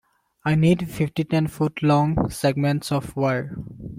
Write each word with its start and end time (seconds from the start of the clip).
I 0.43 0.55
need 0.55 0.89
fifty 0.89 1.23
ten-foot-long 1.23 2.31
segments 2.31 2.91
of 2.91 3.15
wire. 3.15 3.55